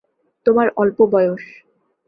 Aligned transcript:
তোমার 0.45 0.67
অল্প 0.75 0.97
বয়স। 1.11 1.43